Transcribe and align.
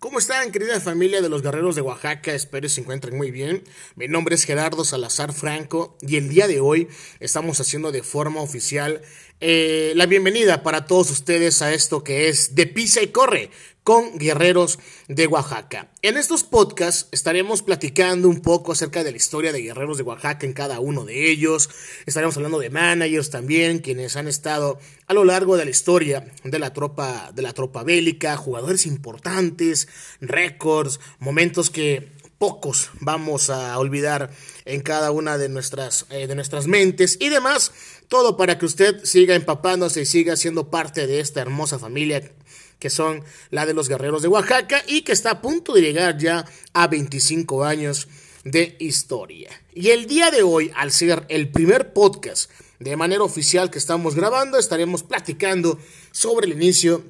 ¿Cómo 0.00 0.18
están, 0.18 0.50
querida 0.50 0.80
familia 0.80 1.20
de 1.20 1.28
los 1.28 1.42
guerreros 1.42 1.74
de 1.76 1.82
Oaxaca? 1.82 2.32
Espero 2.32 2.70
se 2.70 2.80
encuentren 2.80 3.18
muy 3.18 3.30
bien. 3.30 3.62
Mi 3.96 4.08
nombre 4.08 4.34
es 4.34 4.44
Gerardo 4.44 4.82
Salazar 4.82 5.34
Franco 5.34 5.98
y 6.00 6.16
el 6.16 6.30
día 6.30 6.48
de 6.48 6.58
hoy 6.58 6.88
estamos 7.20 7.60
haciendo 7.60 7.92
de 7.92 8.02
forma 8.02 8.40
oficial 8.40 9.02
eh, 9.40 9.92
la 9.96 10.06
bienvenida 10.06 10.62
para 10.62 10.86
todos 10.86 11.10
ustedes 11.10 11.60
a 11.60 11.74
esto 11.74 12.02
que 12.02 12.30
es 12.30 12.54
De 12.54 12.66
Pisa 12.66 13.02
y 13.02 13.08
Corre 13.08 13.50
con 13.84 14.18
Guerreros 14.18 14.78
de 15.08 15.26
Oaxaca. 15.26 15.88
En 16.02 16.16
estos 16.16 16.44
podcasts 16.44 17.08
estaremos 17.12 17.62
platicando 17.62 18.28
un 18.28 18.40
poco 18.40 18.72
acerca 18.72 19.02
de 19.04 19.10
la 19.10 19.16
historia 19.16 19.52
de 19.52 19.62
Guerreros 19.62 19.96
de 19.96 20.02
Oaxaca 20.02 20.46
en 20.46 20.52
cada 20.52 20.80
uno 20.80 21.04
de 21.04 21.30
ellos. 21.30 21.70
Estaremos 22.06 22.36
hablando 22.36 22.58
de 22.58 22.70
managers 22.70 23.30
también, 23.30 23.78
quienes 23.78 24.16
han 24.16 24.28
estado 24.28 24.78
a 25.06 25.14
lo 25.14 25.24
largo 25.24 25.56
de 25.56 25.64
la 25.64 25.70
historia 25.70 26.30
de 26.44 26.58
la 26.58 26.72
tropa, 26.72 27.32
de 27.34 27.42
la 27.42 27.52
tropa 27.52 27.82
bélica, 27.82 28.36
jugadores 28.36 28.86
importantes, 28.86 29.88
récords, 30.20 31.00
momentos 31.18 31.70
que 31.70 32.20
pocos 32.40 32.90
vamos 33.00 33.50
a 33.50 33.78
olvidar 33.78 34.30
en 34.64 34.80
cada 34.80 35.10
una 35.10 35.36
de 35.36 35.50
nuestras, 35.50 36.06
eh, 36.08 36.26
de 36.26 36.34
nuestras 36.34 36.66
mentes 36.66 37.18
y 37.20 37.28
demás. 37.28 37.72
Todo 38.08 38.38
para 38.38 38.58
que 38.58 38.64
usted 38.64 39.04
siga 39.04 39.34
empapándose 39.34 40.00
y 40.00 40.06
siga 40.06 40.36
siendo 40.36 40.70
parte 40.70 41.06
de 41.06 41.20
esta 41.20 41.42
hermosa 41.42 41.78
familia 41.78 42.22
que 42.80 42.90
son 42.90 43.22
la 43.50 43.66
de 43.66 43.74
los 43.74 43.88
guerreros 43.88 44.22
de 44.22 44.28
Oaxaca 44.28 44.82
y 44.88 45.02
que 45.02 45.12
está 45.12 45.30
a 45.30 45.42
punto 45.42 45.72
de 45.72 45.82
llegar 45.82 46.18
ya 46.18 46.44
a 46.72 46.88
25 46.88 47.64
años 47.64 48.08
de 48.44 48.76
historia. 48.80 49.50
Y 49.72 49.90
el 49.90 50.06
día 50.06 50.30
de 50.30 50.42
hoy, 50.42 50.72
al 50.74 50.90
ser 50.90 51.26
el 51.28 51.50
primer 51.50 51.92
podcast 51.92 52.50
de 52.80 52.96
manera 52.96 53.22
oficial 53.22 53.70
que 53.70 53.78
estamos 53.78 54.14
grabando, 54.14 54.58
estaremos 54.58 55.02
platicando 55.02 55.78
sobre 56.10 56.46
el 56.46 56.54
inicio 56.54 57.04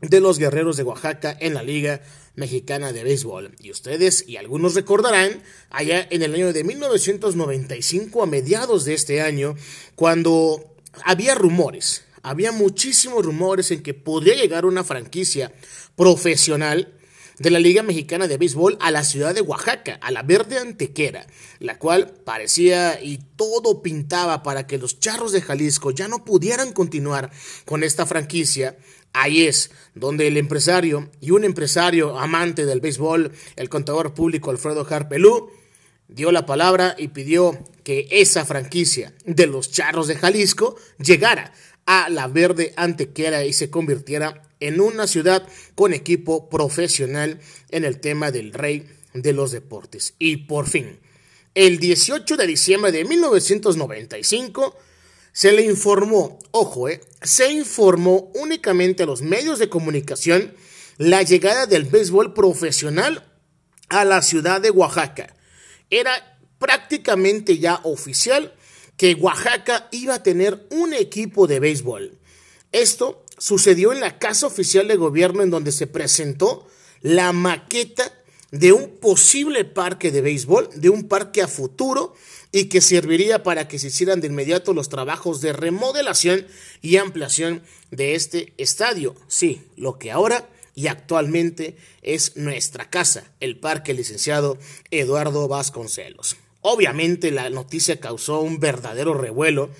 de 0.00 0.20
los 0.20 0.38
guerreros 0.38 0.78
de 0.78 0.82
Oaxaca 0.82 1.36
en 1.38 1.52
la 1.52 1.62
Liga 1.62 2.00
Mexicana 2.34 2.92
de 2.92 3.04
Béisbol. 3.04 3.54
Y 3.58 3.70
ustedes 3.70 4.26
y 4.26 4.36
algunos 4.36 4.74
recordarán 4.74 5.42
allá 5.68 6.06
en 6.10 6.22
el 6.22 6.34
año 6.34 6.52
de 6.54 6.64
1995, 6.64 8.22
a 8.22 8.26
mediados 8.26 8.86
de 8.86 8.94
este 8.94 9.20
año, 9.20 9.56
cuando 9.94 10.74
había 11.04 11.34
rumores 11.34 12.04
había 12.22 12.52
muchísimos 12.52 13.24
rumores 13.24 13.70
en 13.70 13.82
que 13.82 13.94
podría 13.94 14.34
llegar 14.34 14.64
una 14.66 14.84
franquicia 14.84 15.52
profesional 15.96 16.94
de 17.40 17.50
la 17.50 17.58
Liga 17.58 17.82
Mexicana 17.82 18.28
de 18.28 18.36
Béisbol 18.36 18.76
a 18.80 18.90
la 18.90 19.02
ciudad 19.02 19.34
de 19.34 19.40
Oaxaca, 19.40 19.98
a 20.02 20.10
la 20.10 20.22
Verde 20.22 20.58
Antequera, 20.58 21.26
la 21.58 21.78
cual 21.78 22.12
parecía 22.24 23.02
y 23.02 23.18
todo 23.36 23.80
pintaba 23.80 24.42
para 24.42 24.66
que 24.66 24.76
los 24.76 25.00
charros 25.00 25.32
de 25.32 25.40
Jalisco 25.40 25.90
ya 25.90 26.06
no 26.06 26.22
pudieran 26.26 26.74
continuar 26.74 27.30
con 27.64 27.82
esta 27.82 28.04
franquicia. 28.04 28.76
Ahí 29.14 29.46
es 29.46 29.70
donde 29.94 30.28
el 30.28 30.36
empresario 30.36 31.10
y 31.22 31.30
un 31.30 31.44
empresario 31.44 32.18
amante 32.18 32.66
del 32.66 32.82
béisbol, 32.82 33.32
el 33.56 33.68
contador 33.70 34.12
público 34.12 34.50
Alfredo 34.50 34.86
Harpelú, 34.88 35.50
dio 36.08 36.32
la 36.32 36.44
palabra 36.44 36.94
y 36.98 37.08
pidió 37.08 37.58
que 37.84 38.06
esa 38.10 38.44
franquicia 38.44 39.14
de 39.24 39.46
los 39.46 39.70
charros 39.70 40.08
de 40.08 40.16
Jalisco 40.16 40.76
llegara 40.98 41.54
a 41.92 42.08
la 42.08 42.28
Verde 42.28 42.72
Antequera 42.76 43.44
y 43.44 43.52
se 43.52 43.68
convirtiera 43.68 44.44
en 44.60 44.80
una 44.80 45.08
ciudad 45.08 45.44
con 45.74 45.92
equipo 45.92 46.48
profesional 46.48 47.40
en 47.70 47.84
el 47.84 47.98
tema 47.98 48.30
del 48.30 48.52
rey 48.52 48.86
de 49.12 49.32
los 49.32 49.50
deportes. 49.50 50.14
Y 50.20 50.36
por 50.36 50.68
fin, 50.68 51.00
el 51.56 51.80
18 51.80 52.36
de 52.36 52.46
diciembre 52.46 52.92
de 52.92 53.04
1995, 53.04 54.78
se 55.32 55.50
le 55.50 55.62
informó, 55.62 56.38
ojo, 56.52 56.88
eh, 56.88 57.00
se 57.22 57.50
informó 57.50 58.30
únicamente 58.36 59.02
a 59.02 59.06
los 59.06 59.22
medios 59.22 59.58
de 59.58 59.68
comunicación 59.68 60.54
la 60.96 61.24
llegada 61.24 61.66
del 61.66 61.86
béisbol 61.86 62.34
profesional 62.34 63.26
a 63.88 64.04
la 64.04 64.22
ciudad 64.22 64.60
de 64.60 64.70
Oaxaca. 64.70 65.34
Era 65.90 66.38
prácticamente 66.60 67.58
ya 67.58 67.80
oficial 67.82 68.54
que 69.00 69.14
Oaxaca 69.14 69.88
iba 69.92 70.16
a 70.16 70.22
tener 70.22 70.66
un 70.68 70.92
equipo 70.92 71.46
de 71.46 71.58
béisbol. 71.58 72.18
Esto 72.70 73.24
sucedió 73.38 73.94
en 73.94 74.00
la 74.00 74.18
casa 74.18 74.46
oficial 74.46 74.88
de 74.88 74.96
gobierno 74.96 75.42
en 75.42 75.48
donde 75.48 75.72
se 75.72 75.86
presentó 75.86 76.66
la 77.00 77.32
maqueta 77.32 78.12
de 78.50 78.74
un 78.74 78.98
posible 78.98 79.64
parque 79.64 80.10
de 80.10 80.20
béisbol, 80.20 80.68
de 80.74 80.90
un 80.90 81.08
parque 81.08 81.40
a 81.40 81.48
futuro 81.48 82.12
y 82.52 82.66
que 82.66 82.82
serviría 82.82 83.42
para 83.42 83.68
que 83.68 83.78
se 83.78 83.86
hicieran 83.86 84.20
de 84.20 84.26
inmediato 84.26 84.74
los 84.74 84.90
trabajos 84.90 85.40
de 85.40 85.54
remodelación 85.54 86.46
y 86.82 86.98
ampliación 86.98 87.62
de 87.90 88.16
este 88.16 88.52
estadio. 88.58 89.14
Sí, 89.28 89.62
lo 89.76 89.98
que 89.98 90.10
ahora 90.10 90.46
y 90.74 90.88
actualmente 90.88 91.78
es 92.02 92.36
nuestra 92.36 92.90
casa, 92.90 93.32
el 93.40 93.58
Parque 93.58 93.94
Licenciado 93.94 94.58
Eduardo 94.90 95.48
Vasconcelos. 95.48 96.36
Obviamente 96.62 97.30
la 97.30 97.48
noticia 97.50 98.00
causó 98.00 98.40
un 98.40 98.60
verdadero 98.60 99.14
revuelo 99.14 99.70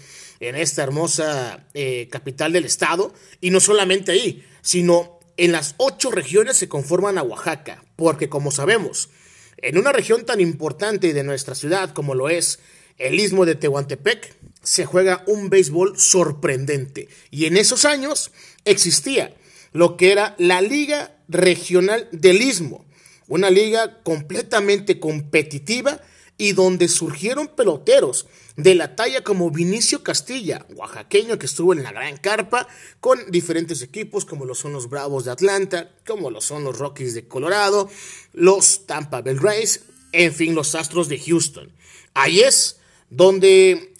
en 0.40 0.56
esta 0.56 0.82
hermosa 0.82 1.66
eh, 1.74 2.08
capital 2.10 2.52
del 2.52 2.64
estado 2.64 3.12
y 3.40 3.50
no 3.50 3.60
solamente 3.60 4.12
ahí, 4.12 4.44
sino 4.62 5.20
en 5.36 5.52
las 5.52 5.74
ocho 5.76 6.10
regiones 6.10 6.56
se 6.56 6.68
conforman 6.68 7.18
a 7.18 7.22
Oaxaca, 7.22 7.84
porque 7.96 8.28
como 8.28 8.50
sabemos, 8.50 9.10
en 9.58 9.78
una 9.78 9.92
región 9.92 10.24
tan 10.24 10.40
importante 10.40 11.12
de 11.12 11.22
nuestra 11.22 11.54
ciudad 11.54 11.92
como 11.92 12.14
lo 12.14 12.28
es 12.28 12.60
el 12.98 13.18
istmo 13.20 13.46
de 13.46 13.54
Tehuantepec, 13.54 14.34
se 14.62 14.84
juega 14.84 15.24
un 15.26 15.48
béisbol 15.48 15.98
sorprendente. 15.98 17.08
Y 17.30 17.46
en 17.46 17.56
esos 17.56 17.84
años 17.84 18.30
existía 18.64 19.34
lo 19.72 19.96
que 19.96 20.12
era 20.12 20.34
la 20.38 20.60
Liga 20.60 21.16
Regional 21.28 22.08
del 22.12 22.42
Istmo, 22.42 22.84
una 23.28 23.48
liga 23.48 24.02
completamente 24.02 24.98
competitiva 24.98 26.00
y 26.40 26.52
donde 26.52 26.88
surgieron 26.88 27.48
peloteros 27.48 28.26
de 28.56 28.74
la 28.74 28.96
talla 28.96 29.22
como 29.22 29.50
Vinicio 29.50 30.02
Castilla, 30.02 30.64
oaxaqueño 30.74 31.38
que 31.38 31.44
estuvo 31.44 31.74
en 31.74 31.82
la 31.82 31.92
Gran 31.92 32.16
Carpa 32.16 32.66
con 32.98 33.30
diferentes 33.30 33.82
equipos 33.82 34.24
como 34.24 34.46
lo 34.46 34.54
son 34.54 34.72
los 34.72 34.88
Bravos 34.88 35.26
de 35.26 35.32
Atlanta, 35.32 35.94
como 36.06 36.30
lo 36.30 36.40
son 36.40 36.64
los 36.64 36.78
Rockies 36.78 37.12
de 37.12 37.28
Colorado, 37.28 37.90
los 38.32 38.86
Tampa 38.86 39.20
Bay 39.20 39.34
Rays, 39.34 39.82
en 40.12 40.32
fin, 40.32 40.54
los 40.54 40.74
Astros 40.74 41.10
de 41.10 41.18
Houston. 41.18 41.74
Ahí 42.14 42.40
es 42.40 42.78
donde 43.10 43.92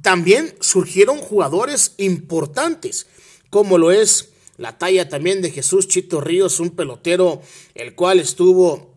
también 0.00 0.54
surgieron 0.60 1.18
jugadores 1.18 1.92
importantes, 1.98 3.06
como 3.50 3.76
lo 3.76 3.92
es 3.92 4.30
la 4.56 4.78
talla 4.78 5.10
también 5.10 5.42
de 5.42 5.50
Jesús 5.50 5.88
Chito 5.88 6.22
Ríos, 6.22 6.58
un 6.58 6.70
pelotero 6.70 7.42
el 7.74 7.94
cual 7.94 8.18
estuvo 8.18 8.91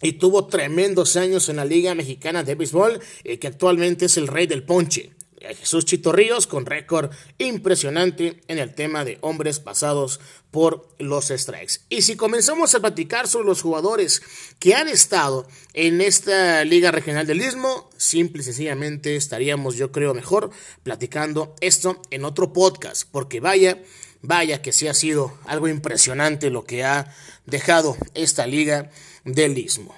y 0.00 0.12
tuvo 0.12 0.46
tremendos 0.46 1.16
años 1.16 1.48
en 1.48 1.56
la 1.56 1.64
Liga 1.64 1.94
Mexicana 1.94 2.42
de 2.42 2.54
Béisbol, 2.54 3.00
eh, 3.24 3.38
que 3.38 3.46
actualmente 3.46 4.06
es 4.06 4.16
el 4.16 4.28
rey 4.28 4.46
del 4.46 4.62
ponche. 4.62 5.12
Eh, 5.40 5.54
Jesús 5.54 5.84
Chito 5.84 6.10
Ríos 6.10 6.46
con 6.46 6.66
récord 6.66 7.10
impresionante 7.38 8.40
en 8.48 8.58
el 8.58 8.74
tema 8.74 9.04
de 9.04 9.18
hombres 9.20 9.60
pasados 9.60 10.20
por 10.50 10.88
los 10.98 11.28
strikes. 11.28 11.80
Y 11.88 12.02
si 12.02 12.16
comenzamos 12.16 12.74
a 12.74 12.80
platicar 12.80 13.28
sobre 13.28 13.46
los 13.46 13.62
jugadores 13.62 14.22
que 14.58 14.74
han 14.74 14.88
estado 14.88 15.46
en 15.74 16.00
esta 16.00 16.64
Liga 16.64 16.90
Regional 16.90 17.26
del 17.26 17.40
Istmo, 17.40 17.88
simple 17.96 18.42
y 18.42 18.44
sencillamente 18.44 19.14
estaríamos, 19.14 19.76
yo 19.76 19.92
creo, 19.92 20.14
mejor 20.14 20.50
platicando 20.82 21.54
esto 21.60 22.02
en 22.10 22.24
otro 22.24 22.52
podcast, 22.52 23.08
porque 23.10 23.40
vaya, 23.40 23.80
vaya 24.22 24.62
que 24.62 24.72
sí 24.72 24.88
ha 24.88 24.94
sido 24.94 25.38
algo 25.46 25.68
impresionante 25.68 26.50
lo 26.50 26.64
que 26.64 26.84
ha 26.84 27.14
dejado 27.46 27.96
esta 28.14 28.46
liga 28.46 28.90
del 29.24 29.58
Istmo. 29.58 29.94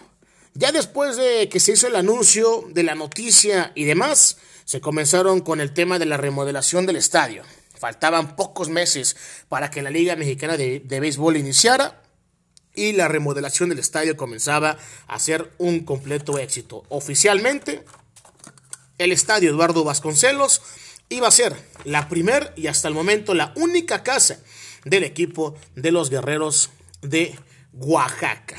Ya 0.55 0.73
después 0.73 1.17
de 1.17 1.49
que 1.49 1.61
se 1.61 1.73
hizo 1.73 1.87
el 1.87 1.97
anuncio 1.97 2.65
de 2.71 2.83
la 2.83 2.95
noticia 2.95 3.73
y 3.75 3.85
demás, 3.85 4.39
se 4.65 4.81
comenzaron 4.81 5.41
con 5.41 5.61
el 5.61 5.73
tema 5.73 5.99
de 5.99 6.07
la 6.07 6.17
remodelación 6.17 6.87
del 6.87 6.97
estadio. 6.97 7.45
Faltaban 7.79 8.37
pocos 8.37 8.69
meses 8.69 9.17
para 9.49 9.71
que 9.71 9.83
la 9.83 9.91
Liga 9.91 10.17
Mexicana 10.17 10.57
de, 10.57 10.81
de 10.81 11.01
Béisbol 11.01 11.37
iniciara 11.37 12.03
y 12.75 12.93
la 12.93 13.09
remodelación 13.09 13.69
del 13.69 13.79
estadio 13.79 14.17
comenzaba 14.17 14.77
a 15.07 15.19
ser 15.19 15.51
un 15.59 15.81
completo 15.81 16.39
éxito. 16.39 16.85
Oficialmente, 16.89 17.85
el 18.99 19.13
estadio 19.13 19.51
Eduardo 19.51 19.83
Vasconcelos 19.83 20.61
iba 21.11 21.29
a 21.29 21.33
ser 21.33 21.55
la 21.85 22.09
primer 22.09 22.53
y 22.57 22.69
hasta 22.69 22.89
el 22.89 22.95
momento 22.95 23.35
la 23.35 23.53
única 23.57 24.03
casa 24.03 24.41
del 24.85 25.05
equipo 25.05 25.57
de 25.75 25.91
los 25.91 26.09
guerreros 26.09 26.71
de 27.03 27.37
Oaxaca. 27.75 28.57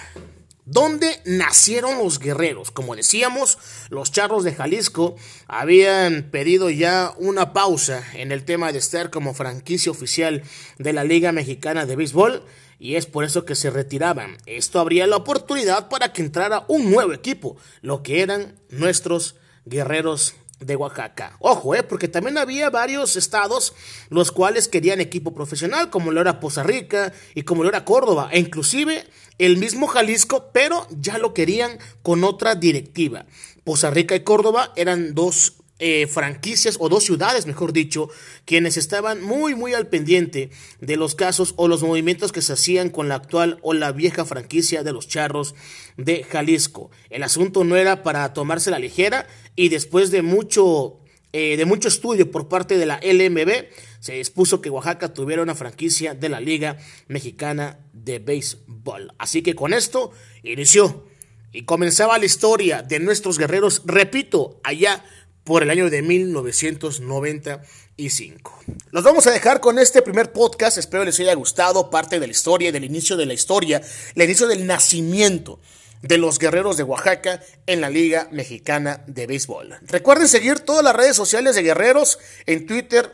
¿Dónde 0.66 1.22
nacieron 1.26 1.98
los 1.98 2.20
guerreros? 2.20 2.70
Como 2.70 2.96
decíamos, 2.96 3.58
los 3.90 4.12
charros 4.12 4.44
de 4.44 4.54
Jalisco 4.54 5.16
habían 5.48 6.30
pedido 6.30 6.70
ya 6.70 7.14
una 7.18 7.52
pausa 7.52 8.04
en 8.14 8.32
el 8.32 8.46
tema 8.46 8.72
de 8.72 8.80
estar 8.80 9.10
como 9.10 9.34
franquicia 9.34 9.92
oficial 9.92 10.44
de 10.78 10.94
la 10.94 11.04
Liga 11.04 11.32
Mexicana 11.32 11.86
de 11.86 11.96
Béisbol 11.96 12.44
y 12.80 12.96
es 12.96 13.06
por 13.06 13.24
eso 13.24 13.44
que 13.44 13.56
se 13.56 13.70
retiraban. 13.70 14.38
Esto 14.46 14.80
abría 14.80 15.08
la 15.08 15.18
oportunidad 15.18 15.90
para 15.90 16.14
que 16.14 16.22
entrara 16.22 16.66
un 16.68 16.92
nuevo 16.92 17.14
equipo, 17.14 17.58
lo 17.82 18.04
que 18.04 18.22
eran 18.22 18.60
nuestros 18.70 19.36
guerreros 19.66 20.36
de 20.62 20.76
Oaxaca. 20.76 21.36
Ojo, 21.40 21.76
eh, 21.76 21.84
porque 21.84 22.08
también 22.08 22.38
había 22.38 22.70
varios 22.70 23.16
estados 23.16 23.74
los 24.10 24.32
cuales 24.32 24.68
querían 24.68 25.02
equipo 25.02 25.34
profesional, 25.34 25.90
como 25.90 26.12
lo 26.12 26.22
era 26.22 26.40
Poza 26.40 26.64
Rica 26.64 27.14
y 27.36 27.44
como 27.44 27.64
lo 27.64 27.70
era 27.70 27.86
Córdoba, 27.86 28.30
e 28.32 28.40
inclusive 28.40 29.06
el 29.38 29.58
mismo 29.58 29.88
Jalisco, 29.88 30.52
pero 30.54 30.88
ya 30.92 31.18
lo 31.18 31.34
querían 31.34 31.80
con 32.04 32.24
otra 32.24 32.56
directiva. 32.56 33.26
Poza 33.64 33.90
Rica 33.90 34.16
y 34.16 34.22
Córdoba 34.22 34.74
eran 34.76 35.14
dos 35.14 35.61
eh, 35.84 36.06
franquicias 36.06 36.78
o 36.80 36.90
dos 36.90 37.04
ciudades, 37.04 37.48
mejor 37.48 37.74
dicho, 37.74 38.08
quienes 38.46 38.78
estaban 38.78 39.24
muy, 39.24 39.56
muy 39.56 39.74
al 39.74 39.88
pendiente 39.88 40.52
de 40.80 40.96
los 40.96 41.16
casos 41.16 41.56
o 41.58 41.68
los 41.68 41.82
movimientos 41.82 42.32
que 42.32 42.44
se 42.44 42.54
hacían 42.54 42.92
con 42.92 43.10
la 43.10 43.16
actual 43.16 43.58
o 43.64 43.74
la 43.74 43.92
vieja 43.92 44.24
franquicia 44.24 44.84
de 44.84 44.94
los 44.94 45.08
charros 45.08 45.56
de 45.98 46.24
Jalisco. 46.24 46.92
El 47.10 47.24
asunto 47.24 47.64
no 47.64 47.78
era 47.78 48.04
para 48.04 48.32
tomarse 48.32 48.70
la 48.70 48.78
ligera 48.78 49.28
y 49.56 49.70
después 49.70 50.12
de 50.12 50.22
mucho, 50.22 51.00
eh, 51.34 51.58
de 51.58 51.66
mucho 51.66 51.88
estudio 51.88 52.30
por 52.30 52.48
parte 52.48 52.78
de 52.78 52.86
la 52.86 53.00
LMB, 53.02 53.66
se 54.00 54.14
dispuso 54.14 54.62
que 54.62 54.70
Oaxaca 54.70 55.16
tuviera 55.16 55.42
una 55.42 55.56
franquicia 55.56 56.14
de 56.14 56.30
la 56.30 56.40
Liga 56.40 56.78
Mexicana 57.08 57.80
de 57.92 58.20
Béisbol. 58.20 59.16
Así 59.18 59.42
que 59.42 59.56
con 59.56 59.74
esto 59.74 60.12
inició 60.44 61.08
y 61.52 61.64
comenzaba 61.64 62.18
la 62.18 62.26
historia 62.26 62.82
de 62.82 63.00
nuestros 63.00 63.38
guerreros, 63.38 63.82
repito, 63.86 64.62
allá 64.64 65.04
por 65.44 65.64
el 65.64 65.70
año 65.70 65.90
de 65.90 66.02
1995. 66.02 68.60
Los 68.92 69.04
vamos 69.04 69.28
a 69.28 69.32
dejar 69.32 69.60
con 69.60 69.80
este 69.80 70.02
primer 70.02 70.32
podcast, 70.32 70.78
espero 70.78 71.04
les 71.04 71.20
haya 71.20 71.34
gustado 71.34 71.90
parte 71.90 72.20
de 72.20 72.28
la 72.28 72.32
historia, 72.32 72.72
del 72.72 72.84
inicio 72.84 73.18
de 73.18 73.26
la 73.26 73.34
historia, 73.34 73.82
el 74.16 74.24
inicio 74.24 74.48
del 74.48 74.68
nacimiento 74.68 75.60
de 76.02 76.18
los 76.18 76.40
guerreros 76.40 76.78
de 76.78 76.84
Oaxaca 76.84 77.42
en 77.68 77.82
la 77.82 77.90
Liga 77.90 78.28
Mexicana 78.32 79.04
de 79.08 79.28
Béisbol. 79.28 79.78
Recuerden 79.84 80.28
seguir 80.28 80.62
todas 80.62 80.84
las 80.84 80.96
redes 80.96 81.16
sociales 81.16 81.56
de 81.56 81.64
Guerreros 81.64 82.20
en 82.46 82.66
Twitter, 82.66 83.12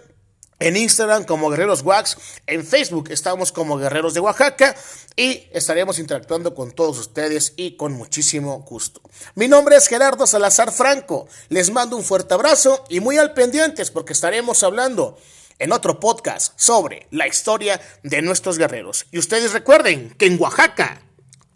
en 0.59 0.75
Instagram 0.75 1.23
como 1.23 1.49
Guerreros 1.49 1.83
Wax, 1.83 2.17
en 2.47 2.65
Facebook 2.65 3.09
estamos 3.11 3.51
como 3.51 3.77
Guerreros 3.77 4.13
de 4.13 4.19
Oaxaca 4.19 4.75
y 5.15 5.47
estaremos 5.51 5.99
interactuando 5.99 6.55
con 6.55 6.71
todos 6.71 6.97
ustedes 6.97 7.53
y 7.55 7.77
con 7.77 7.93
muchísimo 7.93 8.59
gusto. 8.67 9.01
Mi 9.35 9.47
nombre 9.47 9.75
es 9.75 9.87
Gerardo 9.87 10.25
Salazar 10.25 10.71
Franco, 10.71 11.27
les 11.49 11.71
mando 11.71 11.95
un 11.95 12.03
fuerte 12.03 12.33
abrazo 12.33 12.83
y 12.89 12.99
muy 12.99 13.17
al 13.17 13.33
pendientes 13.33 13.91
porque 13.91 14.13
estaremos 14.13 14.63
hablando 14.63 15.17
en 15.59 15.71
otro 15.71 15.99
podcast 15.99 16.53
sobre 16.59 17.07
la 17.11 17.27
historia 17.27 17.81
de 18.03 18.21
nuestros 18.21 18.57
guerreros. 18.57 19.05
Y 19.11 19.19
ustedes 19.19 19.53
recuerden 19.53 20.15
que 20.17 20.25
en 20.25 20.39
Oaxaca 20.39 21.01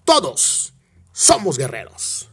todos 0.06 0.74
somos 1.12 1.58
guerreros. 1.58 2.30